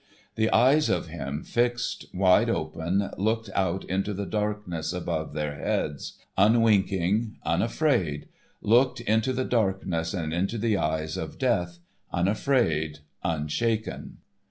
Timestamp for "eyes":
0.49-0.89, 10.75-11.17